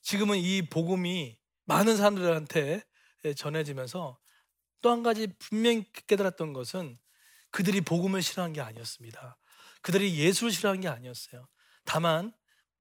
지금은 0.00 0.38
이 0.38 0.62
복음이 0.62 1.38
많은 1.64 1.96
사람들한테 1.96 2.82
전해지면서 3.34 4.18
또 4.82 4.90
한 4.90 5.02
가지 5.02 5.26
분명히 5.38 5.84
깨달았던 6.06 6.52
것은 6.52 6.98
그들이 7.50 7.80
복음을 7.80 8.22
싫어한 8.22 8.52
게 8.52 8.60
아니었습니다. 8.60 9.36
그들이 9.82 10.16
예수를 10.18 10.52
싫어한 10.52 10.80
게 10.80 10.88
아니었어요. 10.88 11.48
다만 11.84 12.32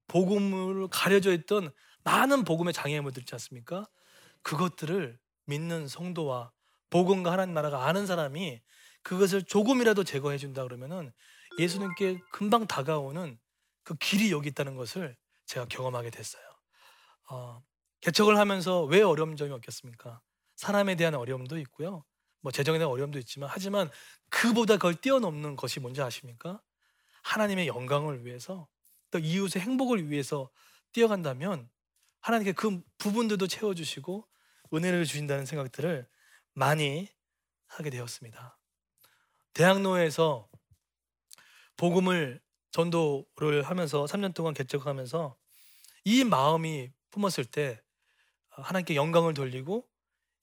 복음을 0.07 0.87
가려져 0.89 1.33
있던 1.33 1.71
많은 2.03 2.43
복음의 2.43 2.73
장애물들 2.73 3.23
있지 3.23 3.33
않습니까? 3.33 3.87
그것들을 4.43 5.17
믿는 5.45 5.87
성도와 5.87 6.51
복음과 6.89 7.31
하나님 7.31 7.53
나라가 7.55 7.87
아는 7.87 8.05
사람이 8.05 8.61
그것을 9.01 9.43
조금이라도 9.43 10.03
제거해 10.03 10.37
준다 10.37 10.63
그러면은 10.63 11.11
예수님께 11.57 12.19
금방 12.31 12.67
다가오는 12.67 13.39
그 13.83 13.95
길이 13.95 14.31
여기 14.31 14.49
있다는 14.49 14.75
것을 14.75 15.15
제가 15.45 15.65
경험하게 15.67 16.09
됐어요. 16.09 16.43
어, 17.29 17.63
개척을 18.01 18.37
하면서 18.37 18.83
왜 18.83 19.01
어려운 19.01 19.35
점이 19.35 19.51
없겠습니까? 19.51 20.21
사람에 20.55 20.95
대한 20.95 21.15
어려움도 21.15 21.57
있고요. 21.59 22.03
뭐 22.41 22.51
재정에 22.51 22.77
대한 22.77 22.91
어려움도 22.91 23.19
있지만 23.19 23.49
하지만 23.51 23.89
그보다 24.29 24.75
그걸 24.75 24.95
뛰어넘는 24.95 25.55
것이 25.55 25.79
뭔지 25.79 26.01
아십니까? 26.01 26.61
하나님의 27.23 27.67
영광을 27.67 28.25
위해서 28.25 28.67
또 29.09 29.19
이웃의 29.19 29.61
행복을 29.61 30.09
위해서 30.09 30.49
뛰어간다면 30.91 31.69
하나님께 32.21 32.53
그 32.53 32.81
부분들도 32.97 33.47
채워주시고 33.47 34.27
은혜를 34.73 35.05
주신다는 35.05 35.45
생각들을 35.45 36.07
많이 36.53 37.09
하게 37.67 37.89
되었습니다. 37.89 38.57
대학로에서 39.53 40.49
복음을 41.77 42.41
전도를 42.71 43.63
하면서 43.63 44.05
3년 44.05 44.33
동안 44.33 44.53
개척하면서 44.53 45.35
이 46.03 46.23
마음이 46.23 46.91
품었을 47.11 47.45
때 47.45 47.81
하나님께 48.49 48.95
영광을 48.95 49.33
돌리고 49.33 49.87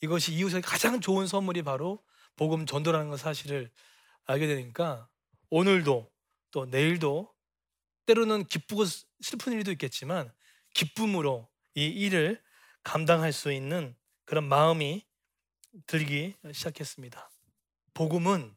이것이 0.03 0.35
이웃에게 0.35 0.61
가장 0.61 1.01
좋은 1.01 1.27
선물이 1.27 1.62
바로 1.62 2.05
복음 2.37 2.67
전도라는 2.67 3.09
것 3.09 3.19
사실을 3.19 3.71
알게 4.25 4.47
되니까 4.47 5.09
오늘도 5.49 6.11
또 6.51 6.67
내일도 6.67 7.33
때로는 8.07 8.45
기쁘고 8.45 8.85
슬픈 9.21 9.53
일도 9.55 9.71
있겠지만 9.73 10.33
기쁨으로 10.75 11.49
이 11.75 11.87
일을 11.87 12.43
감당할 12.83 13.33
수 13.33 13.53
있는 13.53 13.97
그런 14.25 14.45
마음이 14.45 15.07
들기 15.87 16.35
시작했습니다. 16.53 17.31
복음은 17.95 18.55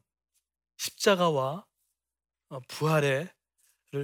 십자가와 0.76 1.64
어, 2.48 2.60
부활을 2.68 3.30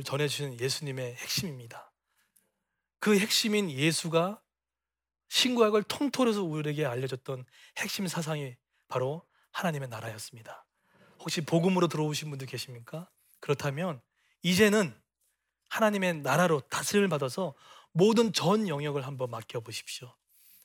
전해주시는 0.04 0.60
예수님의 0.60 1.16
핵심입니다. 1.16 1.92
그 2.98 3.18
핵심인 3.18 3.70
예수가 3.70 4.40
신구약 5.32 5.72
걸 5.72 5.82
통틀어서 5.82 6.42
우리에게 6.42 6.84
알려줬던 6.84 7.46
핵심 7.78 8.06
사상이 8.06 8.54
바로 8.86 9.26
하나님의 9.52 9.88
나라였습니다. 9.88 10.66
혹시 11.20 11.40
복음으로 11.40 11.88
들어오신 11.88 12.28
분들 12.28 12.46
계십니까? 12.46 13.08
그렇다면 13.40 14.02
이제는 14.42 14.94
하나님의 15.70 16.18
나라로 16.20 16.60
다스림을 16.68 17.08
받아서 17.08 17.54
모든 17.92 18.34
전 18.34 18.68
영역을 18.68 19.06
한번 19.06 19.30
맡겨 19.30 19.60
보십시오. 19.60 20.14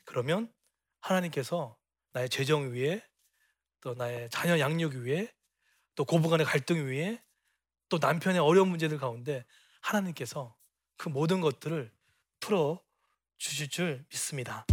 그러면 0.04 0.52
하나님께서 1.00 1.78
나의 2.12 2.28
재정 2.28 2.74
위에 2.74 3.02
또 3.80 3.94
나의 3.94 4.30
자녀 4.32 4.60
양육 4.60 4.96
위에 4.96 5.34
또 5.96 6.04
고부간의 6.04 6.46
갈등 6.46 6.90
위에 6.90 7.24
또 7.88 8.00
남편의 8.00 8.42
어려운 8.42 8.68
문제들 8.68 8.98
가운데 8.98 9.46
하나님께서 9.80 10.58
그 10.98 11.08
모든 11.08 11.40
것들을 11.40 11.90
풀어 12.42 12.86
주실 13.38 13.70
줄 13.70 14.06
믿습니다. 14.10 14.66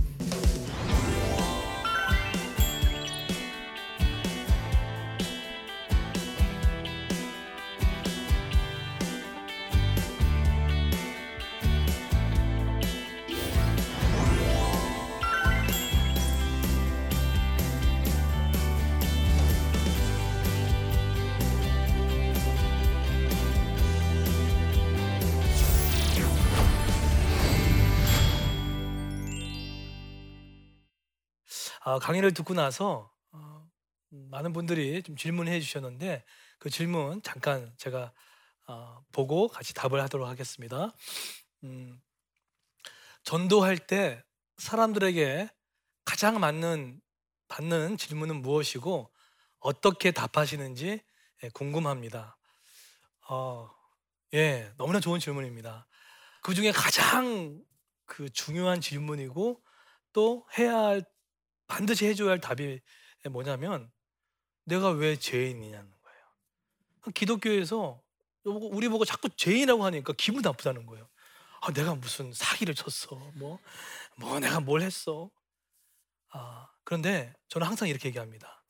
아, 31.95 31.99
강의를 32.01 32.35
듣고 32.35 32.55
나서 32.55 33.09
어, 33.31 33.71
많은 34.11 34.53
분들이 34.53 35.01
좀 35.05 35.17
질문해 35.17 35.61
주셨는데 35.61 36.25
그 36.59 36.69
질문 36.69 37.23
잠깐 37.23 37.73
제가 37.77 38.13
어, 38.67 39.05
보고 39.13 39.47
같이 39.47 39.75
답을 39.75 40.03
하도록 40.03 40.27
하겠습니다. 40.27 40.93
음, 41.63 42.03
전도할 43.23 43.79
때 43.79 44.25
사람들에게 44.57 45.49
가장 46.05 46.41
맞는 46.41 47.01
받는 47.47 47.97
질문은 47.97 48.43
무엇이고 48.43 49.09
어떻게 49.61 50.11
답하시는지 50.11 51.01
예, 51.45 51.49
궁금합니다. 51.51 52.37
어, 53.29 53.71
예, 54.33 54.73
너무나 54.79 54.99
좋은 54.99 55.21
질문입니다. 55.21 55.87
그 56.43 56.55
중에 56.55 56.73
가장 56.73 57.63
그 58.05 58.29
중요한 58.31 58.81
질문이고 58.81 59.63
또 60.13 60.45
해야 60.59 60.77
할 60.77 61.14
반드시 61.67 62.07
해줘야 62.07 62.31
할 62.31 62.41
답이 62.41 62.81
뭐냐면 63.31 63.91
내가 64.65 64.91
왜 64.91 65.17
죄인이냐는 65.17 65.91
거예요. 66.03 67.13
기독교에서 67.15 68.03
우리 68.45 68.89
보고 68.89 69.05
자꾸 69.05 69.29
죄인이라고 69.31 69.85
하니까 69.85 70.13
기분 70.17 70.43
나쁘다는 70.43 70.87
거예요. 70.87 71.09
아, 71.61 71.73
내가 71.73 71.95
무슨 71.95 72.33
사기를 72.33 72.75
쳤어. 72.75 73.17
뭐, 73.35 73.59
뭐 74.17 74.39
내가 74.39 74.61
뭘 74.61 74.83
했어. 74.83 75.31
아, 76.31 76.69
그런데 76.85 77.33
저는 77.49 77.67
항상 77.67 77.89
이렇게 77.89 78.09
얘기합니다. 78.09 78.63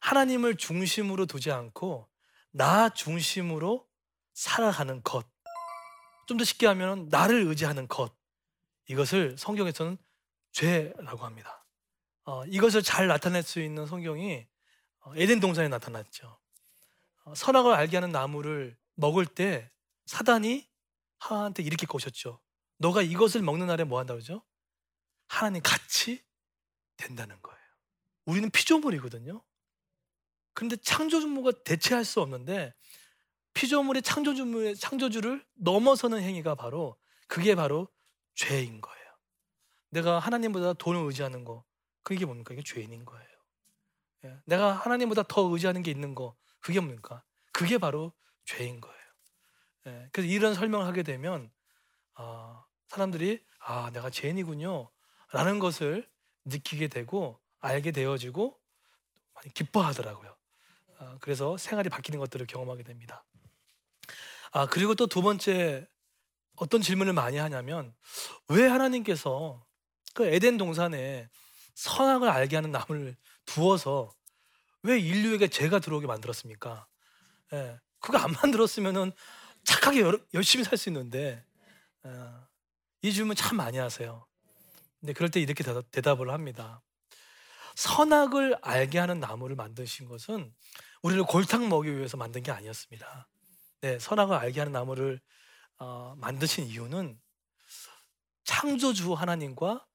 하나님을 0.00 0.56
중심으로 0.56 1.26
두지 1.26 1.52
않고 1.52 2.08
나 2.50 2.88
중심으로 2.88 3.86
살아가는 4.34 5.02
것. 5.02 5.26
좀 6.26 6.38
더 6.38 6.44
쉽게 6.44 6.66
하면 6.68 7.08
나를 7.08 7.44
의지하는 7.46 7.88
것. 7.88 8.14
이것을 8.86 9.36
성경에서는 9.36 9.98
죄라고 10.52 11.24
합니다. 11.24 11.59
어, 12.24 12.44
이것을 12.46 12.82
잘 12.82 13.06
나타낼 13.06 13.42
수 13.42 13.60
있는 13.60 13.86
성경이 13.86 14.46
어, 15.00 15.12
에덴 15.16 15.40
동산에 15.40 15.68
나타났죠. 15.68 16.38
어, 17.24 17.34
선악을 17.34 17.72
알게 17.72 17.96
하는 17.96 18.12
나무를 18.12 18.76
먹을 18.94 19.26
때 19.26 19.70
사단이 20.06 20.68
하나한테 21.18 21.62
이렇게 21.62 21.86
꼬셨죠. 21.86 22.40
너가 22.78 23.02
이것을 23.02 23.42
먹는 23.42 23.66
날에 23.66 23.84
뭐 23.84 23.98
한다고 23.98 24.18
그러죠? 24.18 24.42
하나님 25.28 25.62
같이 25.62 26.24
된다는 26.96 27.40
거예요. 27.40 27.60
우리는 28.24 28.50
피조물이거든요. 28.50 29.42
그런데 30.52 30.76
창조주가 30.76 31.52
대체할 31.64 32.04
수 32.04 32.20
없는데 32.20 32.74
피조물의 33.54 34.02
창조주의 34.02 34.76
창조주를 34.76 35.44
넘어서는 35.54 36.20
행위가 36.22 36.54
바로 36.54 36.98
그게 37.26 37.54
바로 37.54 37.88
죄인 38.34 38.80
거예요. 38.80 39.00
내가 39.90 40.18
하나님보다 40.18 40.74
돈을 40.74 41.00
의지하는 41.06 41.44
거 41.44 41.64
그게 42.02 42.24
뭡니까? 42.24 42.54
이게 42.54 42.62
죄인인 42.62 43.04
거예요. 43.04 43.28
예. 44.24 44.36
내가 44.44 44.72
하나님보다 44.72 45.22
더 45.24 45.42
의지하는 45.42 45.82
게 45.82 45.90
있는 45.90 46.14
거 46.14 46.36
그게 46.60 46.80
뭡니까? 46.80 47.22
그게 47.52 47.78
바로 47.78 48.12
죄인 48.44 48.80
거예요. 48.80 48.96
예. 49.86 50.08
그래서 50.12 50.30
이런 50.30 50.54
설명을 50.54 50.86
하게 50.86 51.02
되면 51.02 51.50
아, 52.14 52.64
사람들이 52.88 53.44
아 53.60 53.90
내가 53.92 54.10
죄인이군요 54.10 54.90
라는 55.32 55.58
것을 55.58 56.08
느끼게 56.44 56.88
되고 56.88 57.40
알게 57.60 57.92
되어지고 57.92 58.58
많이 59.34 59.54
기뻐하더라고요. 59.54 60.36
아, 60.98 61.18
그래서 61.20 61.56
생활이 61.56 61.88
바뀌는 61.88 62.18
것들을 62.18 62.46
경험하게 62.46 62.82
됩니다. 62.82 63.24
아 64.52 64.66
그리고 64.66 64.94
또 64.94 65.06
두 65.06 65.22
번째 65.22 65.86
어떤 66.56 66.82
질문을 66.82 67.14
많이 67.14 67.38
하냐면 67.38 67.94
왜 68.48 68.66
하나님께서 68.66 69.64
그 70.14 70.26
에덴 70.26 70.58
동산에 70.58 71.28
선악을 71.80 72.28
알게 72.28 72.56
하는 72.56 72.72
나무를 72.72 73.16
두어서 73.46 74.14
왜 74.82 74.98
인류에게 74.98 75.48
죄가 75.48 75.78
들어오게 75.78 76.06
만들었습니까? 76.06 76.86
예, 77.54 77.80
그거 78.00 78.18
안 78.18 78.32
만들었으면은 78.32 79.12
착하게 79.64 80.02
여, 80.02 80.18
열심히 80.34 80.62
살 80.62 80.76
수 80.76 80.90
있는데 80.90 81.42
어, 82.02 82.46
이 83.00 83.10
질문 83.12 83.34
참 83.34 83.56
많이 83.56 83.78
하세요. 83.78 84.26
근데 85.00 85.14
그럴 85.14 85.30
때 85.30 85.40
이렇게 85.40 85.64
대답, 85.90 86.20
을 86.20 86.30
합니다. 86.30 86.82
선악을 87.76 88.58
알게 88.60 88.98
하는 88.98 89.18
나무를 89.18 89.56
만드신 89.56 90.06
것은 90.06 90.54
우리를 91.02 91.24
골탕 91.24 91.70
먹이 91.70 91.96
위해서 91.96 92.18
만든 92.18 92.42
게 92.42 92.50
아니었습니다. 92.50 93.26
네, 93.80 93.98
선악을 93.98 94.36
알게 94.36 94.60
하는 94.60 94.72
나무를 94.72 95.18
어, 95.78 96.14
만드신 96.18 96.66
이유는 96.66 97.18
창조주 98.44 99.14
하나님과 99.14 99.86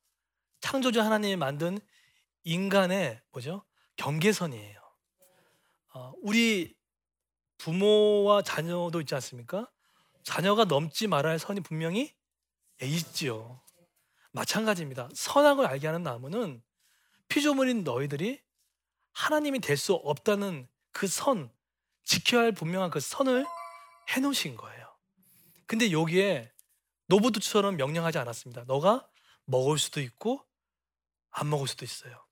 창조주 0.66 1.00
하나님이 1.00 1.36
만든 1.36 1.78
인간의 2.44 3.22
뭐죠? 3.32 3.64
경계선이에요. 3.98 4.80
어, 5.94 6.12
우리 6.24 6.76
부모와 7.60 8.42
자녀도 8.42 9.00
있지 9.02 9.14
않습니까? 9.14 9.70
자녀가 10.24 10.66
넘지 10.66 11.06
말아야 11.06 11.34
할 11.34 11.40
선이 11.40 11.60
분명히 11.62 12.16
있지요. 12.82 13.62
마찬가지입니다. 14.32 15.10
선악을 15.14 15.68
알게 15.68 15.86
하는 15.86 16.02
나무는 16.02 16.64
피조물인 17.30 17.84
너희들이 17.84 18.42
하나님이 19.14 19.60
될 19.60 19.78
수 19.78 19.94
없다는 19.94 20.68
그 20.92 21.06
선, 21.06 21.52
지켜야 22.04 22.42
할 22.42 22.52
분명한 22.52 22.90
그 22.90 23.00
선을 23.00 23.46
해놓으신 24.10 24.58
거예요. 24.58 24.88
근데 25.68 25.92
여기에 25.92 26.52
노부두처럼 27.06 27.78
명령하지 27.78 28.18
않았습니다. 28.18 28.64
너가 28.64 29.08
먹을 29.46 29.78
수도 29.78 30.02
있고 30.02 30.44
안 31.36 31.50
먹을 31.50 31.68
수도 31.68 31.84
있어요. 31.84 32.26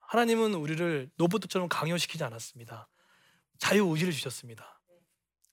하나님은 0.00 0.54
우리를 0.54 1.10
노부두처럼 1.16 1.68
강요시키지 1.68 2.22
않았습니다. 2.24 2.88
자유 3.58 3.86
의지를 3.88 4.12
주셨습니다. 4.12 4.80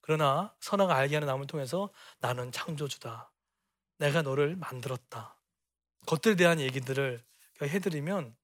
그러나 0.02 0.54
선악을 0.60 0.94
알게 0.94 1.16
하는 1.16 1.26
나무를 1.26 1.48
통해서 1.48 1.90
나는 2.20 2.52
창조주다. 2.52 3.32
내가 3.98 4.22
너를 4.22 4.56
만들었다. 4.58 5.38
것들에 6.06 6.36
대한 6.36 6.60
얘기들을 6.60 7.24
해드리면 7.62 8.36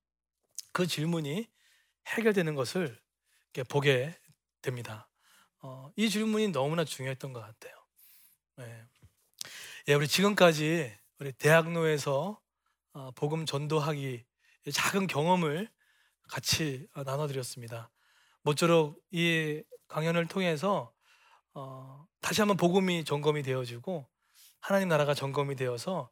그 0.71 0.87
질문이 0.87 1.47
해결되는 2.07 2.55
것을 2.55 2.99
보게 3.69 4.17
됩니다. 4.61 5.09
어, 5.59 5.91
이 5.97 6.09
질문이 6.09 6.47
너무나 6.47 6.85
중요했던 6.85 7.33
것 7.33 7.41
같아요. 7.41 7.75
네. 8.55 8.87
예, 9.89 9.93
우리 9.93 10.07
지금까지 10.07 10.97
우리 11.19 11.31
대학로에서 11.33 12.29
어, 12.29 12.40
복음 13.15 13.45
전도하기 13.45 14.23
작은 14.73 15.07
경험을 15.07 15.69
같이 16.27 16.87
어, 16.93 17.03
나눠드렸습니다. 17.03 17.89
모쪼록 18.43 19.01
이 19.11 19.63
강연을 19.87 20.27
통해서 20.27 20.93
어, 21.53 22.05
다시 22.21 22.41
한번 22.41 22.57
복음이 22.57 23.03
점검이 23.03 23.43
되어지고 23.43 24.07
하나님 24.59 24.87
나라가 24.87 25.13
점검이 25.13 25.55
되어서 25.55 26.09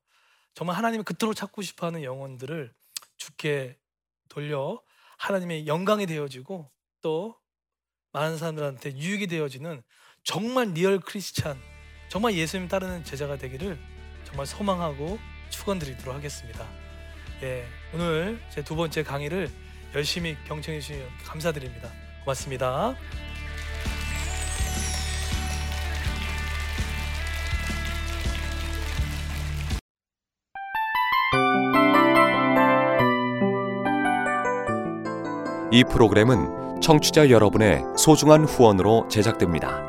정말 0.54 0.76
하나님을 0.76 1.04
그토록 1.04 1.36
찾고 1.36 1.62
싶어하는 1.62 2.04
영혼들을 2.04 2.74
주께 3.18 3.78
돌려 4.28 4.82
하나님의 5.18 5.68
영광이 5.68 6.06
되어지고 6.06 6.70
또 7.02 7.38
많은 8.12 8.38
사람들한테 8.38 8.98
유익이 8.98 9.28
되어지는 9.28 9.82
정말 10.24 10.70
real 10.70 11.00
크리스찬 11.00 11.60
정말 12.10 12.34
예수님 12.34 12.68
따르는 12.68 13.04
제자가 13.04 13.38
되기를 13.38 13.80
정말 14.26 14.46
소망하고 14.46 15.20
축원드리도록 15.50 16.16
하겠습니다. 16.16 16.66
예, 17.44 17.66
오늘 17.94 18.40
제 18.50 18.62
두 18.64 18.76
번째 18.76 19.04
강의를 19.04 19.50
열심히 19.96 20.38
경청해 20.48 20.80
주시니 20.82 21.04
감사드립니다. 21.26 21.90
고맙습니다. 22.24 22.96
이 35.72 35.84
프로그램은 35.84 36.82
청취자 36.82 37.30
여러분의 37.30 37.84
소중한 37.98 38.44
후원으로 38.46 39.08
제작됩니다. 39.10 39.89